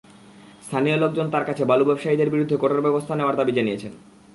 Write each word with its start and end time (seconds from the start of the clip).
স্থানীয় 0.65 0.97
লোকজন 0.97 1.27
তাঁর 1.29 1.45
কাছে 1.45 1.63
বালু 1.65 1.83
ব্যবসায়ীদের 1.85 2.31
বিরুদ্ধে 2.33 2.55
কঠোর 2.57 2.81
ব্যবস্থা 2.81 3.13
নেওয়ার 3.15 3.37
দাবি 3.39 3.51
জানিয়েছেন। 3.51 3.91